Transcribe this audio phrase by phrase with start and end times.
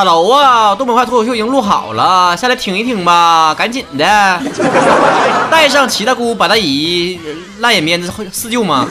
[0.00, 4.40] ，Hello 啊，东北话脱口秀已经录好了，下来听一听吧，赶紧的。
[5.52, 7.20] 带上七大姑八大姨，
[7.58, 8.86] 烂眼面子四舅吗？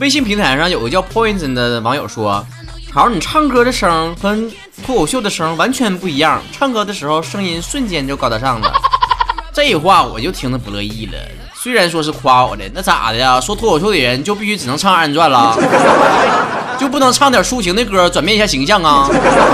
[0.00, 2.44] 微信平台上有个叫 Poison 的网友说
[2.92, 4.50] ：“好，你唱歌的声跟
[4.84, 8.72] 脱口秀的声完全不一样，唱歌的时候声音瞬间就高大上了。”
[9.54, 11.12] 这话我就听得不乐意了。
[11.54, 13.40] 虽然说是夸我的，那咋的呀？
[13.40, 15.56] 说脱口秀的人就必须只能唱二人转了，
[16.82, 19.08] 就不能唱点抒情的歌转变一下形象啊？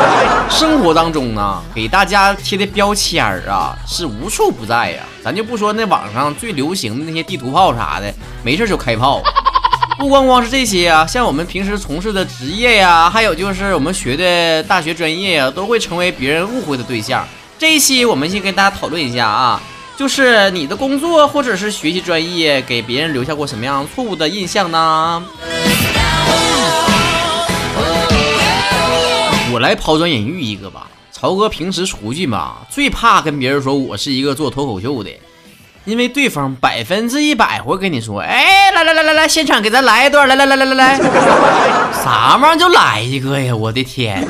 [0.49, 5.03] 生活当中呢，给大家贴的标签儿啊是无处不在呀。
[5.23, 8.11] 咱就不说那网上最流行的那些地图炮啥的，
[8.43, 9.23] 没事就开炮。
[10.01, 17.23] 不光光是这些啊，像我们平时从事的职业呀，还有就是我们学的大学专业呀，都会成为别人误会的对象。
[17.59, 19.61] 这一期我们先跟大家讨论一下啊。
[19.99, 25.23] 就是你的工作或者是学习专业给别人留下过什么样错误的印象呢？
[29.59, 30.87] 我来抛砖引玉一个吧。
[31.11, 35.11] 曹哥平时出去嘛，最怕跟别人说我是一个做脱口秀的，
[35.85, 40.97] 因为对方百分之一百会跟你说：“哎，来来来来来，现场给咱来一段，来来来来来来，
[42.05, 43.53] 啥玩意儿就来一个呀！
[43.53, 44.25] 我的天！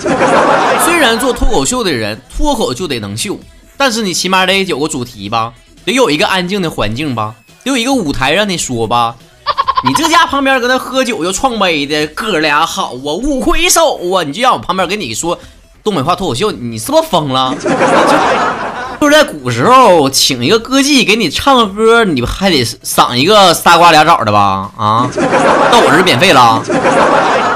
[0.82, 3.38] 虽然做脱口秀的人脱口就得能秀。”
[3.76, 5.52] 但是你起码得有个主题吧，
[5.84, 9.14] 得有一个安静的环境吧，得有一个舞台让你说吧。
[9.84, 15.38] 你这家旁边搁那喝酒又创杯的哥俩好啊，五魁首啊，你就让我旁边跟你说
[15.84, 17.54] 东北话脱口秀，你是不是疯了？
[19.00, 24.68] 就是在古时候，请一个歌妓给你唱个歌，你还得赏一个仨瓜俩枣的吧？
[24.76, 25.08] 啊，
[25.70, 26.60] 到我这免费了。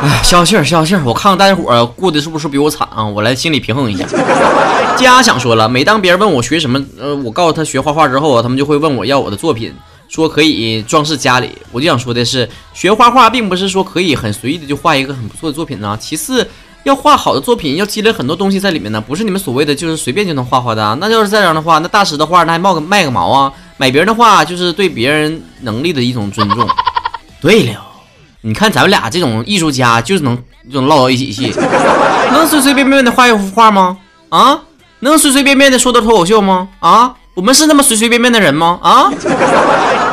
[0.03, 1.03] 哎，消消气儿，消消气儿！
[1.05, 3.05] 我看看大家伙儿过得是不是比我惨啊？
[3.05, 4.07] 我来心理平衡一下。
[4.97, 9.75] 家想说了，每当别人问我学什么，呃，我告诉他学画画之后啊，他们就会问我要我的作品，
[10.13, 11.51] 说可以装饰家里。
[11.71, 15.97] 我就想说的是，学画画并不是说可以很随意的就画一个很不错的作品呢。
[15.99, 16.47] 其次，
[16.85, 20.95] 要画好的作品要积累很多东西在里面呢，不是你们所谓的就是随便就能画画的。
[21.01, 23.51] 那要是这样的话，那大师的画那还冒个卖个毛啊？
[23.79, 26.69] 买别人的画就是对别人能力的一种尊重。
[27.41, 27.89] 对了。
[28.45, 30.37] 你看咱们俩这种艺术家，就是能
[30.69, 31.55] 就能唠到一起去，
[32.33, 33.97] 能随随便便的画一幅画吗？
[34.31, 34.61] 啊，
[34.99, 36.69] 能随随便便的说到脱口秀吗？
[36.81, 38.81] 啊，我们是那么随随便便的人吗？
[38.83, 39.09] 啊，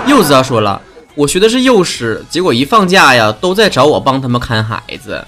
[0.10, 0.82] 柚子啊说了，
[1.14, 5.24] 我学的是幼师，结果一放假呀，都在找我帮他们看孩子。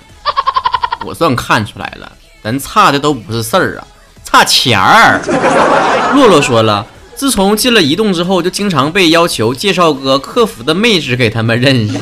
[1.05, 2.11] 我算看出来了，
[2.43, 3.85] 咱差的都不是事儿啊，
[4.23, 5.21] 差钱儿。
[6.15, 6.83] 洛洛说了，
[7.13, 11.99] 自从进了移动之后，就经常被要求介绍个客服的妹纸给他们认识。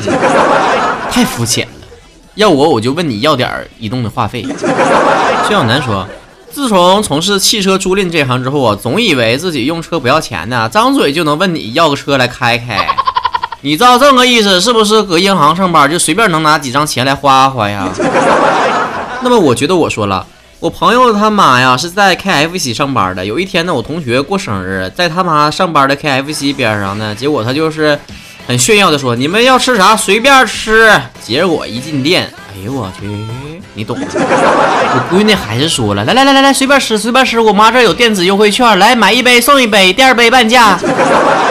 [1.12, 1.86] 太肤浅了，
[2.36, 4.42] 要我我就问你要点移动的话费。
[4.42, 6.08] 薛小楠说，
[6.52, 12.88] 自从从事汽车租赁这行之后啊，总以为自己用车不要钱呢，张嘴就能问你要个车来开开。
[13.62, 15.02] 你照这个意思是不是？
[15.02, 17.88] 搁银行上班就随便能拿几张钱来花花呀？
[19.22, 20.26] 那么我觉得我说了，
[20.58, 23.24] 我朋友他妈呀是在 KFC 上班的。
[23.24, 27.98] 有一天呢，我同学过生日，在他妈上班的 KFC 边上呢，结果他就是。
[28.50, 30.90] 很炫耀的说：“你们要吃啥随便吃。”
[31.22, 33.06] 结果一进店，哎呦我去，
[33.74, 33.96] 你懂。
[33.96, 40.76] 我闺女还是说了：“来来来来来，随便吃随便吃。”我妈这有电子优惠券，来买一杯送一杯，第二杯半价。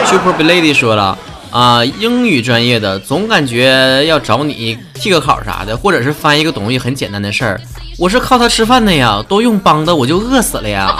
[0.04, 1.16] Super Lady 说了
[1.50, 7.58] ：“啊，英语专业的总感觉要找你替个考啥的，或者是翻一个东西很简单的事儿。
[7.96, 10.94] 我是靠它吃饭的呀，都用帮的我就饿死了呀。”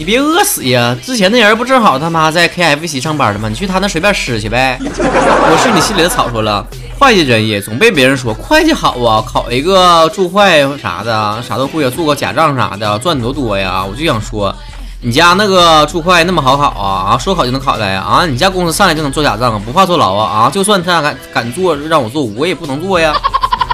[0.00, 0.96] 你别饿死呀！
[1.04, 3.50] 之前那人不正好他妈在 KFC 上班的吗？
[3.50, 4.78] 你去他那随便吃去呗。
[4.80, 6.66] 我是你心里的草，说了，
[6.98, 13.84] 会计专业总被别人说会计好啊，考一个注会啥的，啥都会啊，做个假账啥的，赚多多呀。
[13.84, 14.54] 我就想说，
[15.02, 17.12] 你家那个注会那么好考啊？
[17.12, 18.00] 啊，说考就能考来呀？
[18.00, 20.44] 啊，你家公司上来就能做假账，不怕坐牢啊？
[20.44, 23.14] 啊，就算他敢敢做让我做，我也不能做呀。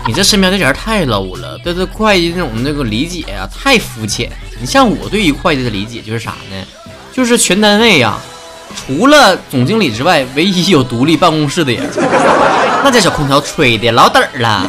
[0.07, 4.31] 你这身边这人太 low 了，对对会计那种那个理解呀，太肤浅。
[4.61, 6.57] 你像我对于会计的理解就是啥呢？
[7.13, 8.17] 就是全单位呀，
[8.75, 11.83] 除了总经理之外，唯一有独立办公室的人。
[12.85, 14.65] 那家小空调吹的老嘚儿了。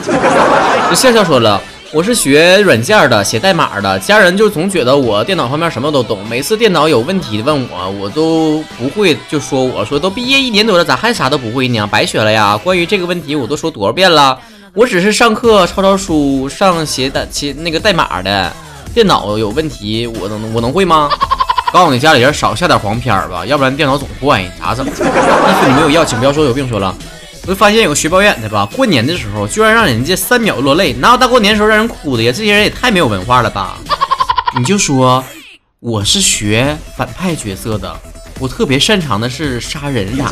[0.90, 1.62] 这笑笑说了，
[1.92, 11.86] 我是学软件的，写代码的，家人就总觉得我电脑方面什么都懂，每次电脑有问题问我，我都不会，就说我说都毕业一年多了，咋还啥都不会呢？
[11.86, 12.58] 白学了呀！
[12.58, 14.40] 关于这个问题，我都说多少遍了。
[14.78, 18.54] 我只是上课抄抄书，上写代写那个代码的，
[18.94, 21.10] 电脑有问题，我能我能会吗？
[21.74, 24.86] 告诉你家里人少下点黄片吧，要不然电脑总坏，咋整？
[24.86, 26.70] 衣服你没有要，请不要说有病。
[26.70, 26.96] 说了，
[27.42, 32.32] 我就发现有个学表演的吧，过年的时候居然让人家三秒落泪，哪有大过年时候让人哭的呀？
[32.32, 33.80] 这些人也太没有文化了吧？
[34.56, 35.24] 你就说
[35.80, 38.00] 我是学反派角色的，
[38.40, 40.26] 我特别擅长的是杀人啥。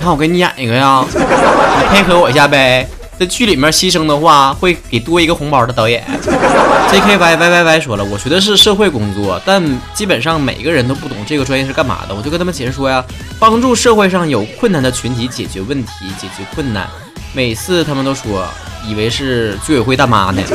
[0.00, 2.88] 你看我给你演一个呀，你配合我一下呗。
[3.18, 6.02] 在剧里面牺牲的话，会给多一个红包的导演。
[6.90, 9.62] J K Y Y Y Y 说了，我学的是社会工作，但
[9.92, 12.14] 基本上每个人都不懂这个专业是干嘛的。
[12.14, 13.04] 我就跟他们解释说呀，
[13.38, 16.88] 帮助社会上有困难的群体解决问题、解决困难。
[17.32, 18.46] 每次他们都说，
[18.86, 20.42] 以为是居委会大妈呢。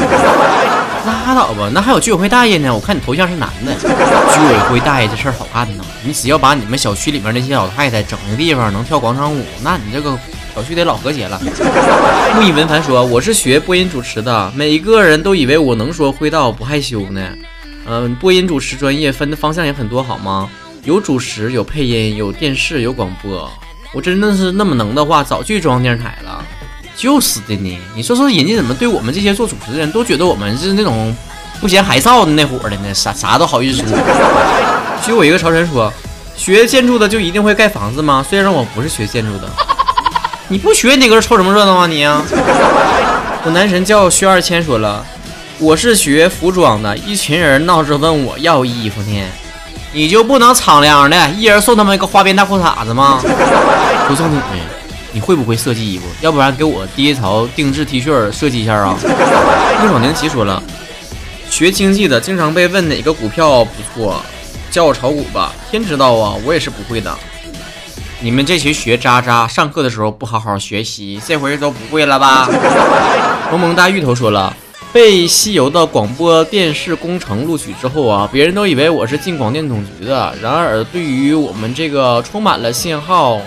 [1.05, 2.73] 拉倒吧，那还有居委会大爷呢。
[2.73, 5.83] 我看你头像是男的，居委会大爷这事儿好干呢。
[6.03, 10.17] 你只要把你们小区里面那些老太太整个地方能跳广场舞，那你这个。
[10.55, 11.37] 小区得老和谐了。
[12.33, 17.21] 木易文凡说：“我是学播音主持的，每一个人都以为我能说会道不害羞呢。
[17.85, 20.49] 嗯，播音主持专业分的方向也很多，好吗？
[20.85, 23.51] 有主持，有配音，有电视，有广播。
[23.91, 26.41] 我真的是那么能的话，早去中央电视台了。
[26.95, 27.79] 就是的呢。
[27.93, 31.15] 你说说，人家怎么对我们这些做主持的人都觉得我们是那种
[31.59, 32.93] 不嫌害臊的那伙的呢？
[32.93, 33.97] 啥啥都好意思说。
[35.03, 35.91] 许我一个朝臣说，
[36.35, 38.25] 学建筑的就一定会盖房子吗？
[38.27, 39.49] 虽然我不是学建筑的。”
[40.47, 42.05] 你不学你搁这凑什么热闹啊你？
[42.05, 45.03] 我男神叫薛二千说了，
[45.57, 49.23] 我是学服装的，一群人闹着问我要衣服呢，
[49.91, 53.19] 你就不能敞亮的，一人送他们一个花边大裤衩子吗？
[54.07, 54.45] 说正经的，
[55.15, 56.03] 你会不会设计衣服？
[56.19, 58.97] 要不然给我第一潮定制 T 恤设计一下啊？
[59.79, 60.61] 宁爽宁奇说了，
[61.49, 64.21] 学经济的经常被问哪个股票不错，
[64.69, 65.53] 教我炒股吧。
[65.71, 67.17] 天知道啊，我也是不会的。
[68.19, 72.49] 你们这群学渣渣，上课的时候不好好学习，这回都不会了吧？
[73.49, 74.53] 萌萌大芋头说了，
[74.91, 80.35] 被西游的广播电视工程录取之后啊，别人都以为我是进广电总局的。
[80.41, 83.39] 然而，对于我们这个充满了信号、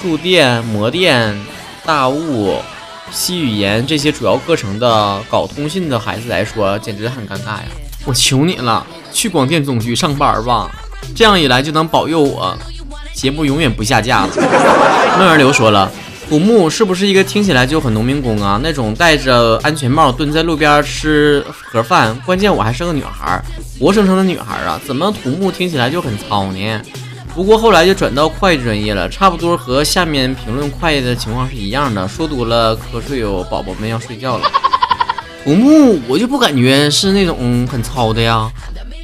[0.00, 1.36] 触电、模电、
[1.84, 2.56] 大物、
[3.10, 7.64] 西语言这些主要课程的搞通信的孩子来说，简直很尴尬呀！
[8.04, 10.70] 我求你了，去广电总局上班吧，
[11.14, 12.56] 这样一来就能保佑我。
[13.14, 14.32] 节目永远不下架了。
[15.18, 15.90] 梦儿流说了，
[16.28, 18.60] 土木是不是一个听起来就很农民工啊？
[18.62, 23.42] 那种戴着安全帽蹲在路边吃盒饭，关键我还是个女孩，
[23.80, 26.80] 活生生的女孩啊，怎么土木听起来就很糙呢？
[27.36, 32.08] 不过后来就转到会计专业了，差不多和下面评论会计的情况是一样的。
[32.08, 34.50] 说多了瞌睡哟，宝宝们要睡觉了。
[35.44, 38.50] 土木我就不感觉是那种很糙的呀，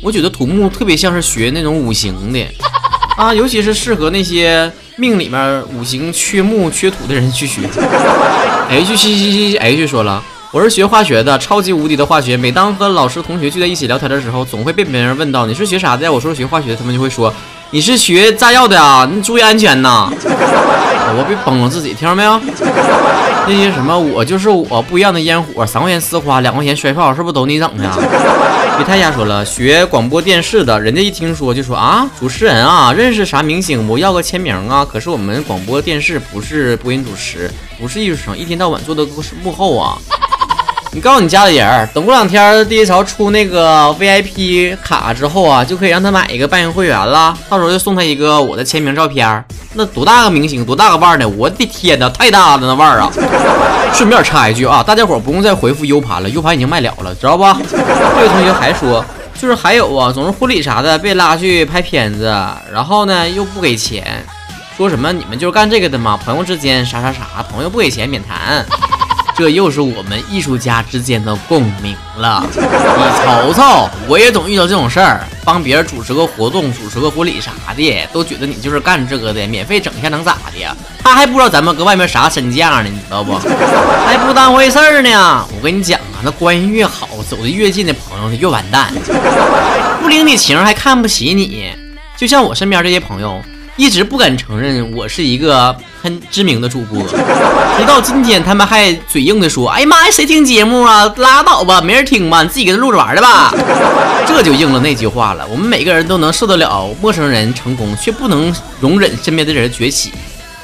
[0.02, 2.46] 我觉得土木特别像是学那种五行的。
[3.18, 7.60] 啊，尤其是适合那些命里面五行缺木缺土的人去学。
[8.70, 12.36] H 七七七 H 说了，我是学化学的，超级无敌的化学。
[12.36, 16.12] 每当和老师同学聚在一起聊天的时候，总会被别人问到你是学啥的？
[16.12, 17.32] 我说学化学，他们就会说
[17.70, 20.12] 你是学炸药的啊，你注意安全呐。
[20.20, 22.38] 我别崩了自己，听着没有？
[23.48, 27.88] 那些什么我就是我不一样的烟火，三块钱丝花，两块钱摔炮，是不是都你整的？
[28.76, 33.96] 别太瞎说了，学广播电视的，人家一听说就说啊，主持人啊，认识啥明星不？
[33.96, 34.84] 要个签名啊！
[34.84, 37.50] 可是我们广播电视不是播音主持，
[37.80, 39.96] 不是艺术生，一天到晚做的都是幕后啊。
[40.94, 49.42] 你告诉你家里人，等过两天第一潮出那个 VIP 卡之后啊，就可以让他买一个办营会员了，到时候就送他一个我的签名照片。
[49.72, 51.26] 那多大个明星，多大个腕儿呢？
[51.26, 53.10] 我的天哪，太大了那腕儿啊！
[53.94, 57.56] 顺便插一句啊，大家伙不用再回复 U 盘了，U 盘已经卖了了，知道吧？
[57.70, 59.02] 这位同学还说，
[59.40, 62.24] 就是还有啊，总是婚礼啥的被拉去拍片子，
[62.70, 64.22] 然后呢又不给钱，
[64.76, 66.20] 说什么你们就是干这个的吗？
[66.22, 68.66] 朋友之间啥啥啥，朋友不给钱免谈。
[69.34, 72.46] 这又是我们艺术家之间的共鸣了。
[72.54, 80.76] 你瞅瞅，我也总遇到这种事儿，帮别人主持个活动、主持个婚礼啥的，都觉得你就是干这个的，免费整一下能咋的？
[81.02, 83.38] 他还不知道咱们搁外面啥身价呢，你知道不？
[84.06, 85.46] 还不当回事儿呢。
[85.56, 88.92] 我跟你讲啊，那关系越好、走的越近的朋友，他越完蛋。
[90.02, 91.72] 不领你情还看不起你，
[92.16, 93.42] 就像我身边这些朋友。
[93.74, 97.00] 一直不敢承认我是一个很知名的主播，
[97.78, 101.04] 直到今天他们还嘴硬的说：“哎呀妈呀，谁听节目啊？
[101.18, 102.42] 拉倒吧，没人听吧？
[102.42, 103.54] 你自己给他录着玩的吧。”
[104.26, 110.12] 这就应了那句话了：我们每个人都能受得了陌生人成功，却不能容忍身边的人崛起。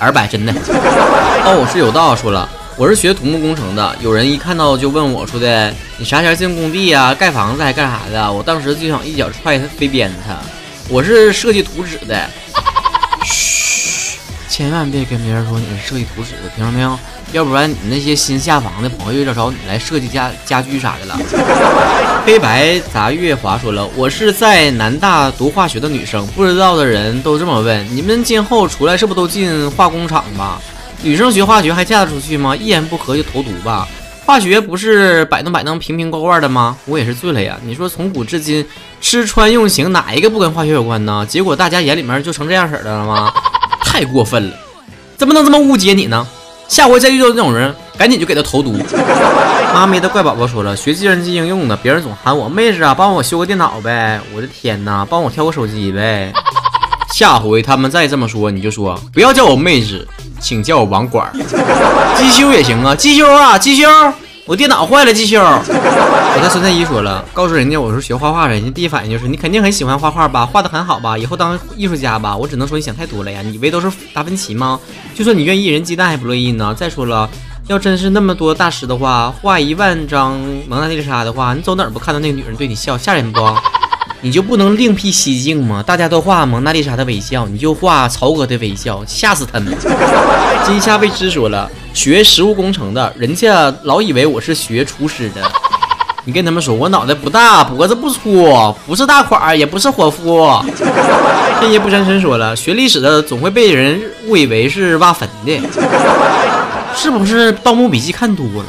[0.01, 0.53] 二百真的。
[0.53, 7.15] 哦，我是有道说了，我是学土木工程的，有人一看到就问我说的：“你啥前进工地呀？
[7.15, 10.35] 盖房子还干啥的？”我当时就想一脚踹飞鞭子他。
[10.89, 12.29] 我是设计图纸的。
[14.59, 16.99] 千万别跟别人说你是设计图纸的，听着没有？
[17.31, 21.17] 要不然你那些新下房的朋友又找你来设计家家具啥的了。
[22.27, 30.61] 黑白杂月华说了，我是在南大读化学的女生，不知道的人都这么问，你们今后出来是不是都进化工厂吧？
[31.05, 32.57] 女生学化学还嫁得出去吗？
[32.57, 33.87] 一言不合就投毒吧？
[34.27, 36.77] 化学不是摆弄摆弄瓶瓶罐罐的吗？
[36.87, 37.57] 我也是醉了呀！
[37.65, 38.67] 你说从古至今
[39.01, 41.25] 吃穿用行哪一个不跟化学有关呢？
[41.29, 43.33] 结果大家眼里面就成这样式的了吗？
[43.99, 44.55] 太过分了！
[45.17, 46.25] 怎么能这么误解你呢？
[46.69, 48.77] 下回再遇到这种人，赶紧就给他投毒。
[49.75, 54.21] 妈咪的怪宝宝说了，学计算机应用的，别人总喊我妹子啊，帮我修个电脑呗。
[54.33, 56.33] 我的天哪，帮我挑个手机呗。
[57.13, 60.07] 下回他们再这么说，你就说不要叫我妹子，
[60.39, 61.29] 请叫我网管。
[62.15, 63.89] 机修也行啊，机修啊，机修。
[64.49, 65.37] 我电脑坏了，继续。
[65.37, 72.35] 我在孙太医说了，告诉人家我是学画画的，人家第一反应就是你肯定很喜欢画画吧，画的很好吧，以后当艺术家吧。
[72.35, 74.81] 我只能说你想太多了呀，你以为都是达芬奇吗？
[75.15, 76.75] 就算你愿意，人鸡蛋还不乐意呢。
[76.75, 77.29] 再说了，
[77.67, 83.41] 要真是那么多大师的话，画一万张蒙娜丽莎的话，你走哪儿不看到那个女人对你笑，吓人不？
[84.21, 85.81] 你就不能另辟蹊径吗？
[85.81, 89.73] 大家都画蒙娜丽莎的微笑，你就画曹哥的微笑，吓死他们！
[90.67, 95.41] 金夏未知说了，学食物工程的，人家老以为我是学厨师的。
[96.25, 100.51] 你跟他们说，我脑袋不大，脖子不粗，不是大款，也不是伙夫。
[101.61, 105.61] 天爷不沾身说了，学历史的总会被人误以为是挖坟的，
[106.95, 107.53] 是不是？
[107.63, 108.65] 《盗墓笔记》看多了。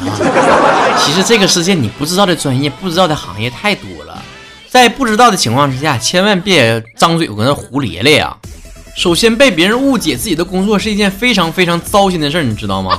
[1.00, 3.99] 其实这个世界你不知道的专业、不知道的行业太多了。
[4.69, 8.35] 在不知道的情况之下，千万别张嘴搁那胡咧咧呀！
[8.95, 12.97] 首先，被别人误解自己的工作是一件非常非常糟心的事儿，你知道吗？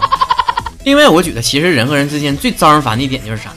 [0.85, 3.51] 另外，我觉得其实人和人之间最招人烦的一点就是啥？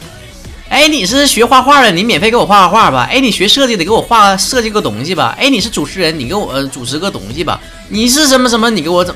[0.70, 3.08] 哎，你是学画画的，你免费给我画画画吧？
[3.10, 5.36] 哎，你学设计的，给我画设计个东西吧？
[5.39, 7.60] 哎，你是主持人，你给我主持个东西吧？
[7.89, 8.70] 你是什么什么？
[8.70, 9.15] 你给我怎？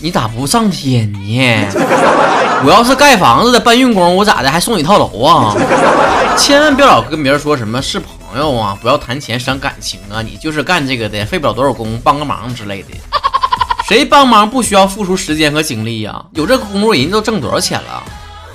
[0.00, 1.66] 你咋不上天呢？
[2.64, 5.54] 我要是盖房子的搬运工，我咋的还送你套楼啊？
[6.38, 8.08] 千万别老跟别人说什么是朋。
[8.32, 10.22] 朋友啊，不要谈钱伤感情啊！
[10.22, 12.88] 你就是干这个的，费不了多少工，帮个忙之类的。
[13.86, 16.24] 谁帮忙不需要付出时间和精力呀？
[16.32, 18.02] 有这个工作，人家都挣多少钱了？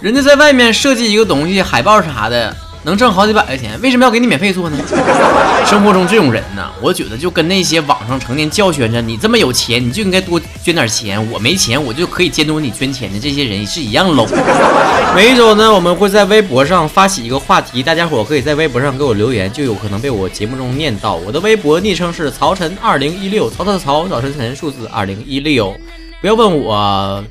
[0.01, 2.57] 人家在外面设计一个东西，海报啥的。
[2.87, 4.77] 能挣好几百块钱，为什么要给你免费做呢？
[5.67, 11.19] 生活中这种人呢，我觉得就跟那些网上成天叫宣着你这么有钱，你就应该多捐点钱。
[11.29, 14.25] 我没钱，我就可以监督你捐钱的这些人是一样 low。
[15.13, 21.15] 每一周呢，我们会在微博上发起一个话题，大家伙可以在微博上给我留言，就有可能被我节目中念到。
[21.15, 25.75] 我的微博昵称是曹晨二零一六，曹操的曹，早晨晨，数字二零一六。
[26.21, 27.21] 不要问我。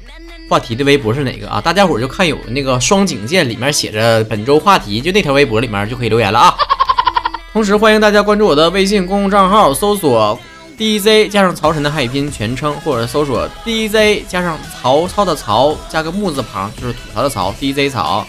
[0.48, 1.60] 话题的微博是哪个啊？
[1.60, 6.54] 大家伙就看有那个双井键，里面写着本周话题，就那条微博里面就可以留言了啊。
[7.52, 10.38] 同时欢迎大家关注我的微信公众账号，搜索
[10.78, 18.24] DJ 加上曹晨的汉语拼音全称，或者搜索 DJ 加上曹操的曹加个木字旁，就是吐槽的曹 DJ 曹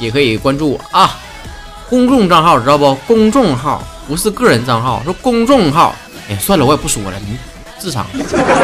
[0.00, 1.20] 也可以关注我啊。
[1.88, 2.94] 公众账号知道不？
[3.06, 5.94] 公众号不是个人账号，是公众号。
[6.28, 7.36] 哎，算了，我也不说了，你。
[7.80, 8.06] 智商，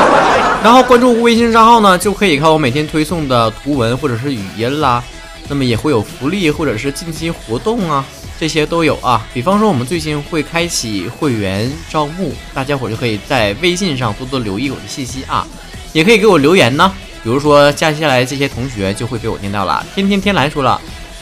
[0.63, 5.03] 然后关注微信账号呢，就可以看我每天推送的图文或者是语音啦。
[5.49, 8.05] 那么也会有福利或者是近期活动啊，
[8.39, 9.25] 这些都有啊。
[9.33, 15.47] 比方说我们最近会开启会员招募，大家伙就可以在微信上多多留意我的信息啊，
[15.93, 16.93] 也可以给我留言呢。
[17.23, 19.87] 比如说接下来这些同学就会被我念到了。
[19.95, 20.81] 天天天来说了，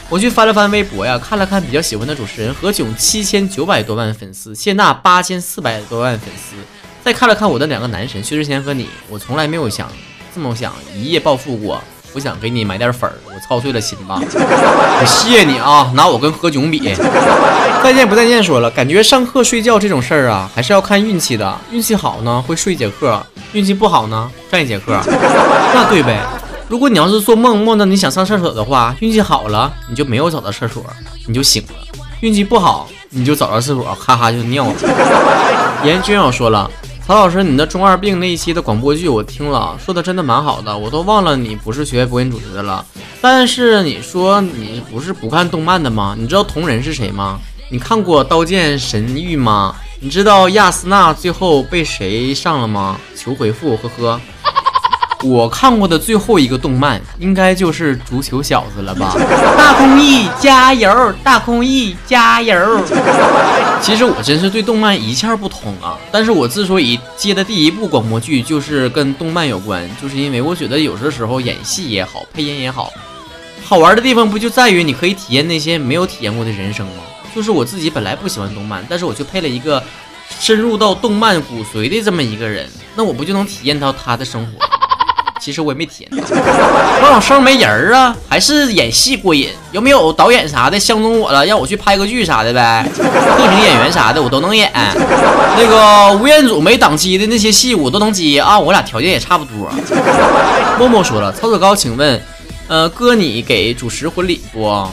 [0.08, 6.56] 我去翻了翻微博呀，看了看比较喜欢的主持人何炅七千九百多万粉丝，谢娜八千四百多万粉丝。
[7.04, 9.86] 再看了看我的两个男神薛之谦和你，我从来没有想
[10.34, 11.78] 这么想一夜暴富过。
[12.14, 14.18] 我想给你买点粉儿，我操碎了心吧。
[14.24, 16.94] 我谢你啊，拿我跟何炅比。
[17.82, 21.58] 再见不再见，说了，感觉上课睡觉这种事儿啊，还是要看运气的。
[21.70, 23.20] 运气好呢，会睡一节课；
[23.52, 24.98] 运气不好呢，占一节课。
[25.74, 26.20] 那对呗。
[26.68, 30.82] 如果你要是做梦梦到你想上厕所的话，运气好了，你就没有找到厕所，
[31.26, 34.74] 你就醒了；运气不好，你就找到厕所，咔咔就尿了。
[35.84, 36.70] 严君要说了。
[37.06, 42.82] 曹老师，你的中二病那一期的广播剧我听了，说的真的蛮好的，我都忘了你不是学播音主持的了。
[43.20, 46.16] 但是你说你不是不看动漫的吗？
[46.18, 47.38] 你知道同人是谁吗？
[47.68, 49.76] 你看过《刀剑神域》吗？
[50.00, 52.98] 你知道亚斯娜最后被谁上了吗？
[53.14, 54.20] 求回复，呵呵。
[55.24, 59.16] 我看过的最后一个动漫，应该就是足球小子了吧？
[59.56, 61.12] 大空翼加油！
[61.22, 62.54] 大空翼加油！
[63.80, 65.96] 其实我真是对动漫一窍不通啊！
[66.12, 72.92] 但是我之所以接的第一部广播剧就是跟动漫有关，就是因为我觉得有的时候演戏也好，配音也好，
[73.64, 77.02] 好玩的地方不就在于你可以体验那些没有体验过的人生吗？
[77.34, 79.82] 就是我自己本来不喜欢动漫，但是我就配了一个
[80.38, 84.52] 深入到动漫骨髓的这么一个人，那我不就能体验到他的生活？
[85.44, 89.50] 其实我也没体验，我老声没人儿啊，还是演戏过瘾。
[89.72, 92.82] 有没有导演啥的相中我了，让我去拍个剧啥的呗？
[92.96, 94.72] 特型演员啥的我都能演。
[94.74, 99.70] 那个吴彦祖没档期的那些戏我都能接啊，我俩条件也差不多。
[100.78, 102.18] 默默说了，曹子高，请问，
[102.66, 104.88] 呃，哥你给主持婚礼不？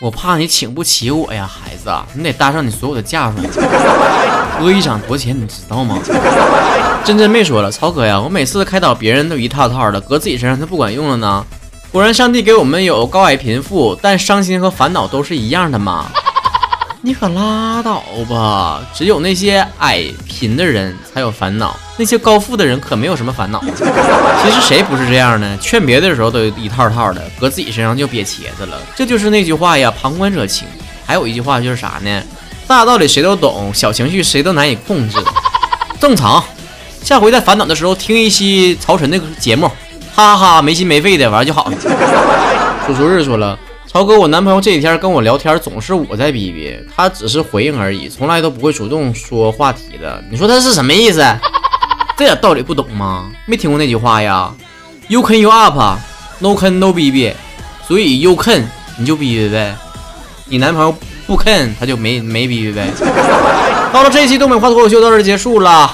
[0.00, 1.65] 我怕你请不起我呀，孩
[2.14, 3.44] 你得搭上你所有的嫁妆。
[4.58, 5.98] 哥一场多少钱，你知道吗？
[7.04, 11.44] 真真妹说了，曹哥呀，我每次开导别人都一套套的，搁自己身上就不管用了呢。
[11.92, 16.06] 果然，上帝给我们有高矮贫富，但伤心和烦恼都是一样的吗？
[17.02, 18.80] 你可拉倒吧！
[18.92, 23.62] 只有那些矮贫的人才有烦恼，那些高富的人可没有什么烦恼。
[23.62, 25.56] 其实谁不是这样呢？
[25.60, 28.76] 劝别的时候都一套套的，搁自己身上就瘪茄子了。
[28.96, 30.66] 这就是那句话呀，旁观者清。
[31.06, 32.22] 还有一句话就是啥呢？
[32.66, 35.16] 大道理谁都懂，小情绪谁都难以控制。
[36.00, 36.42] 正常。
[37.02, 39.70] 下回在烦恼的时候听一期曹晨的节目，
[40.12, 41.76] 哈哈，没心没肺的玩就好了。
[42.86, 43.56] 叔叔日说了。
[43.86, 50.22] 曹哥，我男朋友这几天跟我聊天，总是我在逼逼，他只是回应而已，从来都不会主动说话题的。
[50.28, 51.24] 你说他是什么意思？
[52.18, 53.30] 这点道理不懂吗？
[53.46, 54.52] 没听过那句话呀
[55.08, 57.32] ？You can you up，no can no 逼逼，
[57.86, 59.74] 所以 you can 你就逼逼呗，
[60.48, 62.86] 你男朋友不 can 他就没没逼逼呗。
[63.92, 65.92] 到了这一期东北话脱口秀到这结束了。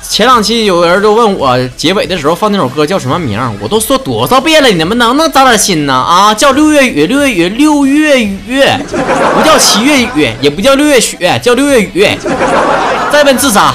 [0.00, 5.92] 前两期有人就问我结尾的时候放那首歌叫什么名，我都说多少遍了，你们能不能长点心呢？
[5.92, 8.62] 啊，叫六月雨，六月雨，六月雨，
[9.34, 12.08] 不叫七月雨，也不叫六月雪，叫六月雨。
[13.10, 13.74] 再问自杀。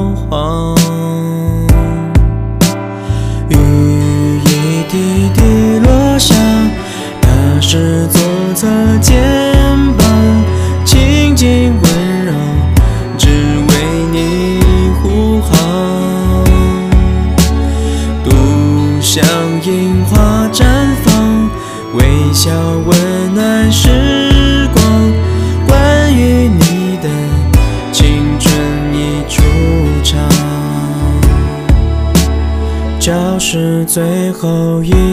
[33.91, 35.10] 最后一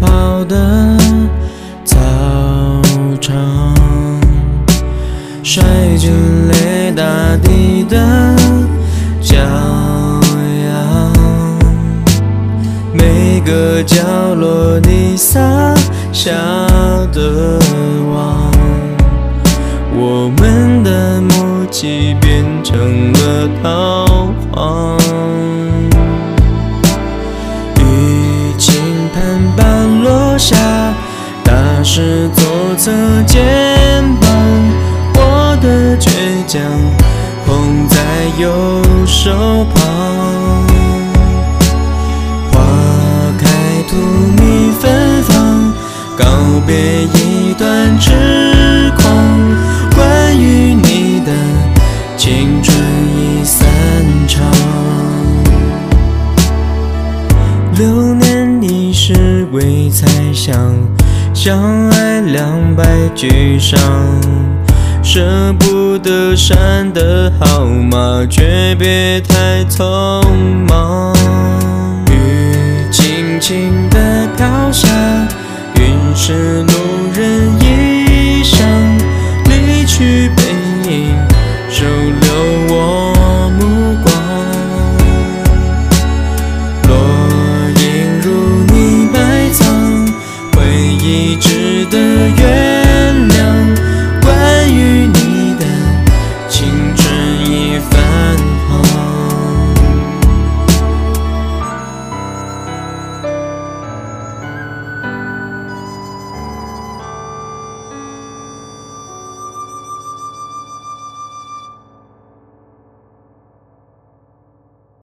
[0.00, 0.96] 跑的
[1.84, 1.96] 操
[3.20, 3.74] 场。
[5.42, 5.62] 摔
[5.98, 6.10] 进
[6.48, 6.54] 了
[6.96, 7.96] 大地的
[9.20, 11.12] 骄阳，
[12.94, 15.40] 每个角落你洒
[16.12, 16.30] 下
[17.12, 17.58] 的
[18.14, 18.50] 网，
[19.94, 23.68] 我们的默契变成了逃
[31.94, 32.90] 是左侧
[33.26, 34.30] 肩膀。
[35.14, 36.08] 我的倔
[36.46, 36.58] 强
[37.44, 37.98] 捧在
[38.40, 38.48] 右
[39.04, 39.30] 手
[39.74, 40.64] 旁，
[42.50, 42.60] 花
[43.38, 43.44] 开
[43.90, 43.92] 荼
[44.38, 45.74] 蘼芬芳，
[46.16, 46.24] 告
[46.66, 48.51] 别一段痴
[66.02, 70.22] 的删的号码，诀别太匆
[70.68, 71.14] 忙。
[72.10, 74.88] 雨轻轻的飘下，
[75.76, 76.91] 云是路。